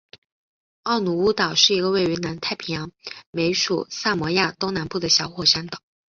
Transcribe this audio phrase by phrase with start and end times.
[0.81, 2.89] 奥努乌岛是一个位于南太平洋
[3.29, 5.79] 美属萨摩亚东南部的小火山岛。